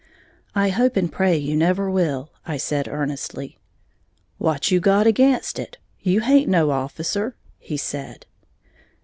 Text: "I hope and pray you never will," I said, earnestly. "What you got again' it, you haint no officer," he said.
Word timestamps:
"I 0.55 0.69
hope 0.69 0.97
and 0.97 1.11
pray 1.11 1.37
you 1.37 1.55
never 1.55 1.87
will," 1.87 2.31
I 2.43 2.57
said, 2.57 2.87
earnestly. 2.87 3.59
"What 4.39 4.71
you 4.71 4.79
got 4.79 5.05
again' 5.05 5.43
it, 5.57 5.77
you 5.99 6.21
haint 6.21 6.49
no 6.49 6.71
officer," 6.71 7.35
he 7.59 7.77
said. 7.77 8.25